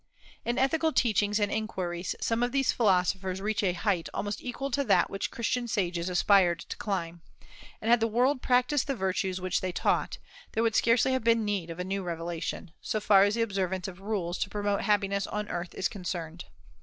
In 0.43 0.57
ethical 0.57 0.91
teachings 0.91 1.39
and 1.39 1.51
inquiries 1.51 2.15
some 2.19 2.41
of 2.41 2.51
these 2.51 2.71
philosophers 2.71 3.39
reached 3.39 3.61
a 3.61 3.73
height 3.73 4.09
almost 4.15 4.41
equal 4.41 4.71
to 4.71 4.83
that 4.83 5.11
which 5.11 5.29
Christian 5.29 5.67
sages 5.67 6.09
aspired 6.09 6.57
to 6.61 6.77
climb; 6.77 7.21
and 7.79 7.91
had 7.91 7.99
the 7.99 8.07
world 8.07 8.41
practised 8.41 8.87
the 8.87 8.95
virtues 8.95 9.39
which 9.39 9.61
they 9.61 9.71
taught, 9.71 10.17
there 10.53 10.63
would 10.63 10.75
scarcely 10.75 11.11
have 11.13 11.23
been 11.23 11.45
need 11.45 11.69
of 11.69 11.77
a 11.79 11.83
new 11.83 12.01
revelation, 12.01 12.71
so 12.81 12.99
far 12.99 13.21
as 13.25 13.35
the 13.35 13.43
observance 13.43 13.87
of 13.87 13.99
rules 14.01 14.39
to 14.39 14.49
promote 14.49 14.81
happiness 14.81 15.27
on 15.27 15.47
earth 15.49 15.75
is 15.75 15.87
concerned. 15.87 16.45